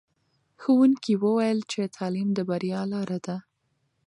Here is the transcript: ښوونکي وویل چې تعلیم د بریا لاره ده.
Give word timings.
ښوونکي 0.61 1.13
وویل 1.23 1.59
چې 1.71 1.81
تعلیم 1.97 2.29
د 2.33 2.39
بریا 2.49 2.81
لاره 2.93 3.17
ده. 3.25 3.37